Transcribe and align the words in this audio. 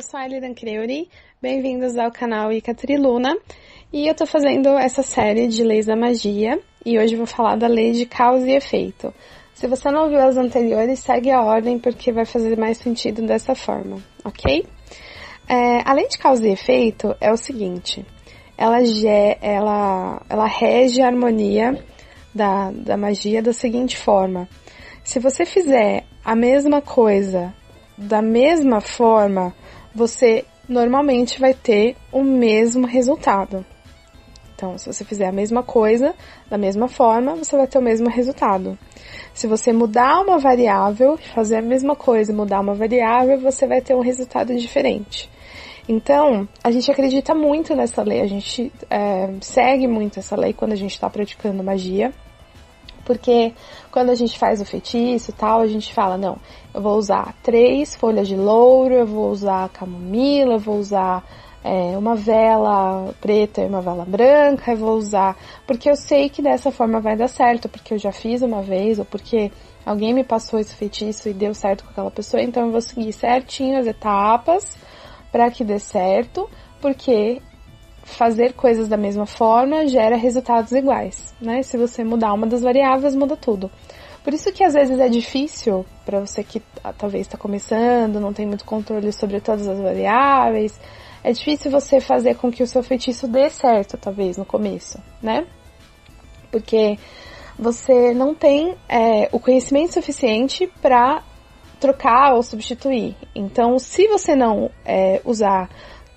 sou 0.00 0.20
a 0.20 0.26
Elidan 0.26 0.54
Creuri, 0.54 1.08
bem-vindos 1.40 1.96
ao 1.96 2.10
canal 2.10 2.52
Icatriluna 2.52 3.36
e 3.92 4.06
eu 4.06 4.14
tô 4.14 4.26
fazendo 4.26 4.68
essa 4.78 5.02
série 5.02 5.48
de 5.48 5.62
leis 5.62 5.86
da 5.86 5.96
magia 5.96 6.60
e 6.84 6.98
hoje 6.98 7.16
vou 7.16 7.26
falar 7.26 7.56
da 7.56 7.66
lei 7.66 7.92
de 7.92 8.06
causa 8.06 8.46
e 8.46 8.54
efeito. 8.54 9.12
Se 9.54 9.66
você 9.66 9.90
não 9.90 10.08
viu 10.08 10.20
as 10.20 10.36
anteriores, 10.36 11.00
segue 11.00 11.30
a 11.30 11.42
ordem 11.42 11.78
porque 11.78 12.12
vai 12.12 12.24
fazer 12.24 12.56
mais 12.58 12.78
sentido 12.78 13.26
dessa 13.26 13.54
forma, 13.54 14.02
ok? 14.24 14.66
É, 15.48 15.88
a 15.88 15.92
lei 15.92 16.08
de 16.08 16.18
causa 16.18 16.46
e 16.46 16.52
efeito 16.52 17.14
é 17.20 17.32
o 17.32 17.36
seguinte, 17.36 18.04
ela, 18.56 18.78
ela, 19.40 20.22
ela 20.28 20.46
rege 20.46 21.02
a 21.02 21.06
harmonia 21.06 21.82
da, 22.34 22.70
da 22.70 22.96
magia 22.96 23.42
da 23.42 23.52
seguinte 23.52 23.96
forma. 23.96 24.48
Se 25.02 25.18
você 25.18 25.44
fizer 25.44 26.04
a 26.24 26.34
mesma 26.34 26.80
coisa 26.80 27.54
da 27.96 28.20
mesma 28.20 28.80
forma, 28.80 29.54
você 29.94 30.44
normalmente 30.68 31.40
vai 31.40 31.54
ter 31.54 31.96
o 32.10 32.22
mesmo 32.22 32.86
resultado. 32.86 33.64
Então, 34.54 34.78
se 34.78 34.86
você 34.86 35.04
fizer 35.04 35.26
a 35.26 35.32
mesma 35.32 35.62
coisa 35.62 36.14
da 36.48 36.56
mesma 36.56 36.88
forma, 36.88 37.34
você 37.34 37.56
vai 37.56 37.66
ter 37.66 37.78
o 37.78 37.82
mesmo 37.82 38.08
resultado. 38.08 38.78
Se 39.32 39.46
você 39.46 39.72
mudar 39.72 40.20
uma 40.20 40.38
variável, 40.38 41.18
fazer 41.34 41.56
a 41.56 41.62
mesma 41.62 41.96
coisa 41.96 42.32
e 42.32 42.34
mudar 42.34 42.60
uma 42.60 42.74
variável, 42.74 43.38
você 43.40 43.66
vai 43.66 43.80
ter 43.80 43.94
um 43.94 44.00
resultado 44.00 44.54
diferente. 44.56 45.28
Então, 45.88 46.48
a 46.62 46.70
gente 46.70 46.90
acredita 46.90 47.34
muito 47.34 47.74
nessa 47.74 48.02
lei, 48.02 48.20
a 48.20 48.26
gente 48.26 48.72
é, 48.88 49.28
segue 49.40 49.86
muito 49.86 50.18
essa 50.18 50.34
lei 50.36 50.52
quando 50.52 50.72
a 50.72 50.76
gente 50.76 50.92
está 50.92 51.10
praticando 51.10 51.62
magia. 51.62 52.12
Porque 53.04 53.54
quando 53.90 54.10
a 54.10 54.14
gente 54.14 54.38
faz 54.38 54.60
o 54.60 54.64
feitiço 54.64 55.30
e 55.30 55.34
tal, 55.34 55.60
a 55.60 55.66
gente 55.66 55.92
fala, 55.92 56.16
não, 56.16 56.36
eu 56.72 56.80
vou 56.80 56.96
usar 56.96 57.34
três 57.42 57.94
folhas 57.94 58.26
de 58.26 58.36
louro, 58.36 58.94
eu 58.94 59.06
vou 59.06 59.30
usar 59.30 59.68
camomila, 59.68 60.54
eu 60.54 60.58
vou 60.58 60.78
usar 60.78 61.24
é, 61.64 61.96
uma 61.96 62.14
vela 62.14 63.14
preta 63.20 63.62
e 63.62 63.66
uma 63.66 63.80
vela 63.80 64.04
branca, 64.04 64.72
eu 64.72 64.76
vou 64.76 64.96
usar, 64.96 65.34
porque 65.66 65.88
eu 65.88 65.96
sei 65.96 66.28
que 66.28 66.42
dessa 66.42 66.70
forma 66.70 67.00
vai 67.00 67.16
dar 67.16 67.28
certo, 67.28 67.70
porque 67.70 67.94
eu 67.94 67.98
já 67.98 68.12
fiz 68.12 68.42
uma 68.42 68.60
vez, 68.60 68.98
ou 68.98 69.04
porque 69.06 69.50
alguém 69.84 70.12
me 70.12 70.22
passou 70.22 70.60
esse 70.60 70.74
feitiço 70.74 71.26
e 71.28 71.32
deu 71.32 71.54
certo 71.54 71.84
com 71.84 71.90
aquela 71.90 72.10
pessoa, 72.10 72.42
então 72.42 72.66
eu 72.66 72.70
vou 72.70 72.82
seguir 72.82 73.12
certinho 73.14 73.78
as 73.78 73.86
etapas 73.86 74.76
para 75.32 75.50
que 75.50 75.64
dê 75.64 75.78
certo, 75.78 76.48
porque 76.82 77.40
fazer 78.04 78.52
coisas 78.52 78.88
da 78.88 78.96
mesma 78.96 79.26
forma 79.26 79.86
gera 79.88 80.16
resultados 80.16 80.72
iguais, 80.72 81.34
né? 81.40 81.62
Se 81.62 81.76
você 81.76 82.04
mudar 82.04 82.32
uma 82.32 82.46
das 82.46 82.62
variáveis, 82.62 83.14
muda 83.14 83.36
tudo. 83.36 83.70
Por 84.22 84.32
isso 84.32 84.52
que 84.52 84.64
às 84.64 84.72
vezes 84.72 84.98
é 84.98 85.08
difícil 85.08 85.84
para 86.04 86.20
você 86.20 86.42
que 86.42 86.62
ah, 86.82 86.92
talvez 86.92 87.26
está 87.26 87.36
começando, 87.36 88.20
não 88.20 88.32
tem 88.32 88.46
muito 88.46 88.64
controle 88.64 89.12
sobre 89.12 89.40
todas 89.40 89.66
as 89.68 89.78
variáveis, 89.78 90.78
é 91.22 91.32
difícil 91.32 91.70
você 91.70 92.00
fazer 92.00 92.36
com 92.36 92.50
que 92.50 92.62
o 92.62 92.66
seu 92.66 92.82
feitiço 92.82 93.26
dê 93.26 93.48
certo, 93.50 93.96
talvez, 93.96 94.36
no 94.36 94.44
começo, 94.44 94.98
né? 95.22 95.46
Porque 96.50 96.98
você 97.58 98.12
não 98.14 98.34
tem 98.34 98.74
é, 98.88 99.28
o 99.32 99.38
conhecimento 99.38 99.94
suficiente 99.94 100.70
para 100.80 101.22
trocar 101.80 102.34
ou 102.34 102.42
substituir. 102.42 103.14
Então, 103.34 103.78
se 103.78 104.06
você 104.08 104.34
não 104.34 104.70
é, 104.84 105.20
usar 105.24 105.68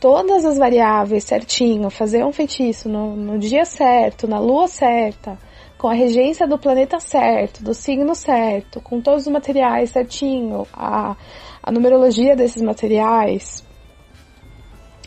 todas 0.00 0.44
as 0.44 0.58
variáveis 0.58 1.24
certinho, 1.24 1.90
fazer 1.90 2.24
um 2.24 2.32
feitiço 2.32 2.88
no, 2.88 3.16
no 3.16 3.38
dia 3.38 3.64
certo, 3.64 4.28
na 4.28 4.38
lua 4.38 4.68
certa, 4.68 5.38
com 5.78 5.88
a 5.88 5.94
regência 5.94 6.46
do 6.46 6.58
planeta 6.58 6.98
certo, 7.00 7.62
do 7.62 7.74
signo 7.74 8.14
certo, 8.14 8.80
com 8.80 9.00
todos 9.00 9.26
os 9.26 9.32
materiais 9.32 9.90
certinho, 9.90 10.66
a, 10.72 11.16
a 11.62 11.72
numerologia 11.72 12.34
desses 12.34 12.62
materiais. 12.62 13.64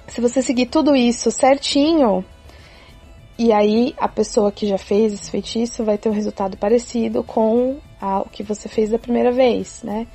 Se 0.07 0.21
você 0.21 0.41
seguir 0.41 0.67
tudo 0.67 0.95
isso 0.95 1.31
certinho, 1.31 2.25
e 3.37 3.53
aí 3.53 3.95
a 3.97 4.07
pessoa 4.07 4.51
que 4.51 4.67
já 4.67 4.77
fez 4.77 5.13
esse 5.13 5.31
feitiço 5.31 5.83
vai 5.83 5.97
ter 5.97 6.09
um 6.09 6.13
resultado 6.13 6.57
parecido 6.57 7.23
com 7.23 7.77
o 8.01 8.29
que 8.29 8.43
você 8.43 8.67
fez 8.67 8.89
da 8.89 8.99
primeira 8.99 9.31
vez, 9.31 9.81
né? 9.83 10.07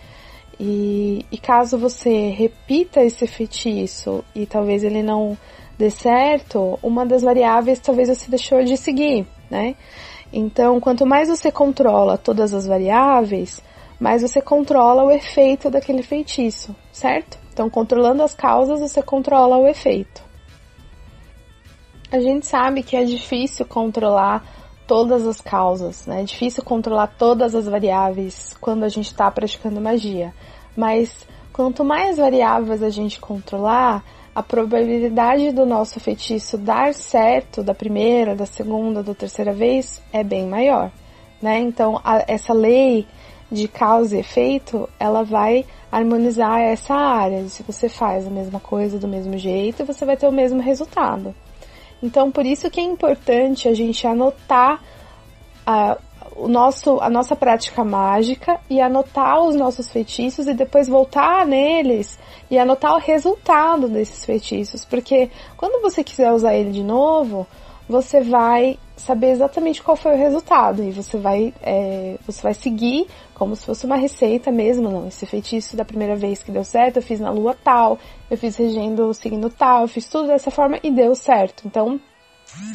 E, 0.59 1.25
e 1.31 1.39
caso 1.39 1.77
você 1.77 2.29
repita 2.29 3.03
esse 3.03 3.27
feitiço 3.27 4.25
e 4.35 4.47
talvez 4.47 4.85
ele 4.85 5.03
não 5.03 5.37
dê 5.79 5.91
certo, 5.91 6.79
uma 6.83 7.05
das 7.05 7.23
variáveis 7.23 7.81
talvez 7.81 8.09
você 8.09 8.31
deixou 8.31 8.63
de 8.63 8.77
seguir, 8.77 9.27
né? 9.51 9.75
Então, 10.33 10.81
quanto 10.81 11.07
mais 11.07 11.29
você 11.29 11.51
controla 11.51 12.19
todas 12.19 12.53
as 12.55 12.67
variáveis, 12.67 13.63
mais 14.01 14.23
você 14.23 14.41
controla 14.41 15.05
o 15.05 15.11
efeito 15.11 15.71
daquele 15.71 16.03
feitiço, 16.03 16.75
certo? 16.93 17.39
Então, 17.53 17.71
controlando 17.71 18.23
as 18.23 18.35
causas, 18.35 18.81
você 18.81 19.03
controla 19.03 19.57
o 19.57 19.67
efeito. 19.67 20.23
A 22.11 22.21
gente 22.21 22.47
sabe 22.47 22.83
que 22.83 22.97
é 22.97 23.05
difícil 23.05 23.65
controlar 23.67 24.45
todas 24.87 25.27
as 25.27 25.41
causas, 25.41 26.07
né? 26.07 26.21
É 26.21 26.25
difícil 26.25 26.63
controlar 26.63 27.09
todas 27.19 27.55
as 27.55 27.67
variáveis 27.67 28.57
quando 28.61 28.85
a 28.85 28.89
gente 28.89 29.07
está 29.07 29.31
praticando 29.31 29.81
magia. 29.81 30.33
Mas 30.77 31.27
quanto 31.53 31.85
mais 31.85 32.17
variáveis 32.17 32.83
a 32.83 32.91
gente 32.91 33.21
controlar, 33.21 34.05
a 34.35 34.43
probabilidade 34.43 35.53
do 35.53 35.65
nosso 35.65 36.01
feitiço 36.01 36.59
dar 36.59 36.93
certo 36.93 37.63
da 37.63 37.73
primeira, 37.73 38.35
da 38.35 38.47
segunda, 38.47 39.03
da 39.03 39.15
terceira 39.15 39.53
vez 39.53 40.03
é 40.13 40.25
bem 40.25 40.47
maior, 40.49 40.91
né? 41.41 41.61
Então, 41.61 42.01
a, 42.03 42.25
essa 42.27 42.53
lei 42.53 43.07
de 43.51 43.69
causa 43.69 44.17
e 44.17 44.21
efeito, 44.21 44.89
ela 44.99 45.23
vai 45.23 45.65
harmonizar 45.93 46.61
essa 46.61 46.95
área. 46.95 47.49
Se 47.49 47.63
você 47.63 47.89
faz 47.89 48.27
a 48.27 48.31
mesma 48.31 48.59
coisa 48.59 48.99
do 48.99 49.07
mesmo 49.07 49.39
jeito, 49.39 49.85
você 49.85 50.05
vai 50.05 50.17
ter 50.17 50.27
o 50.27 50.33
mesmo 50.33 50.61
resultado. 50.61 51.33
Então, 52.03 52.31
por 52.31 52.45
isso 52.45 52.71
que 52.71 52.81
é 52.81 52.83
importante 52.83 53.69
a 53.69 53.75
gente 53.75 54.07
anotar 54.07 54.83
a, 55.67 55.97
o 56.37 56.49
nosso, 56.49 57.01
a 57.01 57.09
nossa 57.09 57.37
prática 57.37 57.85
mágica 57.85 58.61
e 58.69 58.81
anotar 58.81 59.41
os 59.41 59.55
nossos 59.55 59.91
feitiços 59.91 60.47
e 60.47 60.55
depois 60.55 60.89
voltar 60.89 61.47
neles 61.47 62.19
e 62.51 62.59
anotar 62.59 62.95
o 62.95 62.99
resultado 62.99 63.89
desses 63.89 64.25
feitiços. 64.25 64.85
Porque 64.85 65.31
quando 65.57 65.81
você 65.81 66.03
quiser 66.03 66.33
usar 66.33 66.55
ele 66.55 66.71
de 66.71 66.83
novo, 66.83 67.47
você 67.89 68.21
vai 68.21 68.79
saber 68.97 69.31
exatamente 69.31 69.83
qual 69.83 69.97
foi 69.97 70.15
o 70.15 70.19
resultado 70.19 70.83
e 70.83 70.91
você 70.91 71.19
vai 71.19 71.53
é, 71.63 72.17
você 72.27 72.41
vai 72.41 72.55
seguir 72.55 73.07
como 73.35 73.57
se 73.57 73.67
fosse 73.67 73.85
uma 73.85 73.97
receita 73.97 74.51
mesmo 74.51 74.91
não. 74.91 75.09
Esse 75.09 75.27
feitiço 75.27 75.77
da 75.77 75.85
primeira 75.85 76.15
vez 76.17 76.43
que 76.43 76.53
deu 76.53 76.65
certo 76.65 76.97
eu 76.97 77.03
fiz 77.03 77.21
na 77.21 77.31
lua 77.31 77.57
tal 77.63 77.99
eu 78.31 78.39
fiz 78.39 78.57
regendo 78.57 79.07
o 79.07 79.15
signo 79.15 79.51
tal 79.51 79.83
eu 79.83 79.89
fiz 79.89 80.07
tudo 80.07 80.29
dessa 80.29 80.51
forma 80.51 80.79
e 80.83 80.91
deu 80.91 81.15
certo. 81.15 81.67
Então 81.67 82.01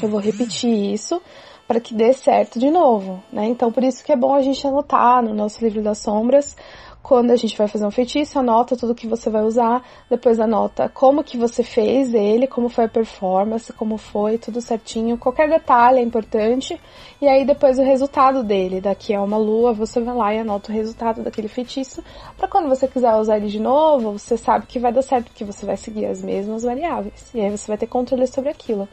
eu 0.01 0.09
vou 0.09 0.19
repetir 0.19 0.93
isso 0.93 1.21
para 1.69 1.79
que 1.79 1.93
dê 1.93 2.11
certo 2.13 2.57
de 2.57 2.71
novo 2.71 3.23
né? 3.31 3.45
Então 3.45 3.71
por 3.71 3.83
isso 3.83 4.03
que 4.03 4.11
é 4.11 4.15
bom 4.15 4.33
a 4.33 4.41
gente 4.41 4.65
anotar 4.65 5.21
no 5.21 5.35
nosso 5.35 5.63
livro 5.63 5.83
das 5.83 5.99
sombras 5.99 6.55
quando 7.01 7.31
a 7.31 7.35
gente 7.35 7.57
vai 7.57 7.67
fazer 7.67 7.85
um 7.85 7.91
feitiço, 7.91 8.37
anota 8.37 8.75
tudo 8.75 8.93
que 8.93 9.07
você 9.07 9.29
vai 9.29 9.43
usar, 9.43 9.83
depois 10.09 10.39
anota 10.39 10.89
como 10.89 11.23
que 11.23 11.37
você 11.37 11.63
fez 11.63 12.13
ele, 12.13 12.45
como 12.45 12.69
foi 12.69 12.85
a 12.85 12.89
performance, 12.89 13.71
como 13.73 13.97
foi, 13.97 14.37
tudo 14.37 14.61
certinho, 14.61 15.17
qualquer 15.17 15.49
detalhe 15.49 15.99
é 15.99 16.03
importante, 16.03 16.79
e 17.21 17.27
aí 17.27 17.45
depois 17.45 17.79
o 17.79 17.83
resultado 17.83 18.43
dele, 18.43 18.81
daqui 18.81 19.13
a 19.13 19.21
uma 19.21 19.37
lua, 19.37 19.73
você 19.73 19.99
vai 20.01 20.15
lá 20.15 20.33
e 20.33 20.39
anota 20.39 20.71
o 20.71 20.75
resultado 20.75 21.23
daquele 21.23 21.47
feitiço, 21.47 22.03
para 22.37 22.47
quando 22.47 22.67
você 22.67 22.87
quiser 22.87 23.15
usar 23.15 23.37
ele 23.37 23.47
de 23.47 23.59
novo, 23.59 24.11
você 24.11 24.37
sabe 24.37 24.67
que 24.67 24.77
vai 24.77 24.91
dar 24.91 25.01
certo, 25.01 25.27
porque 25.27 25.45
você 25.45 25.65
vai 25.65 25.77
seguir 25.77 26.05
as 26.05 26.21
mesmas 26.21 26.63
variáveis, 26.63 27.33
e 27.33 27.39
aí 27.41 27.49
você 27.49 27.67
vai 27.67 27.77
ter 27.77 27.87
controle 27.87 28.27
sobre 28.27 28.49
aquilo. 28.49 28.87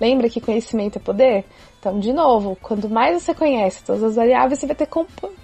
Lembra 0.00 0.28
que 0.28 0.40
conhecimento 0.40 0.96
é 0.96 1.00
poder? 1.00 1.44
Então, 1.78 1.98
de 1.98 2.12
novo, 2.12 2.56
quanto 2.62 2.88
mais 2.88 3.22
você 3.22 3.34
conhece 3.34 3.82
todas 3.84 4.02
as 4.02 4.16
variáveis, 4.16 4.58
você 4.60 4.66
vai 4.66 4.76
ter, 4.76 4.88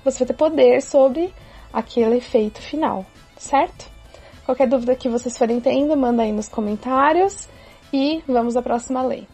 você 0.05 0.19
vai 0.19 0.29
ter 0.29 0.35
poder 0.35 0.83
sobre 0.83 1.33
aquele 1.73 2.17
efeito 2.17 2.61
final, 2.61 3.05
certo? 3.37 3.91
Qualquer 4.45 4.69
dúvida 4.69 4.95
que 4.95 5.09
vocês 5.09 5.37
forem 5.37 5.61
tendo, 5.61 5.97
manda 5.97 6.23
aí 6.23 6.33
nos 6.33 6.49
comentários 6.49 7.49
e 7.93 8.23
vamos 8.29 8.57
à 8.57 8.63
próxima 8.63 9.03
lei. 9.03 9.27